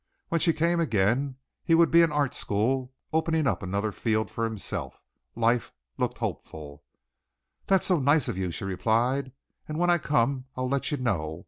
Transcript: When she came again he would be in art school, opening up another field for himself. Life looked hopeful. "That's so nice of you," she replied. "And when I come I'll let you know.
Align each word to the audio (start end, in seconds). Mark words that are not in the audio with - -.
When 0.29 0.41
she 0.41 0.51
came 0.51 0.79
again 0.79 1.35
he 1.63 1.75
would 1.75 1.91
be 1.91 2.01
in 2.01 2.11
art 2.11 2.33
school, 2.33 2.91
opening 3.13 3.45
up 3.45 3.61
another 3.61 3.91
field 3.91 4.31
for 4.31 4.45
himself. 4.45 4.99
Life 5.35 5.71
looked 5.99 6.17
hopeful. 6.17 6.83
"That's 7.67 7.85
so 7.85 7.99
nice 7.99 8.27
of 8.27 8.35
you," 8.35 8.49
she 8.49 8.63
replied. 8.65 9.31
"And 9.67 9.77
when 9.77 9.91
I 9.91 9.99
come 9.99 10.45
I'll 10.57 10.67
let 10.67 10.89
you 10.89 10.97
know. 10.97 11.39